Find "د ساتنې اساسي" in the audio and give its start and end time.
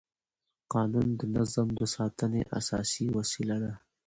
1.79-3.05